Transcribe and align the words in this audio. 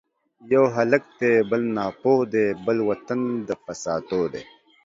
یو 0.53 0.63
هلک 0.75 1.03
دی 1.19 1.31
بل 1.49 1.61
ناپوه 1.75 2.19
دی 2.31 2.45
ـ 2.55 2.59
بل 2.65 2.77
وطن 2.89 3.21
د 3.47 3.49
فساتو 3.63 4.21
دی 4.33 4.41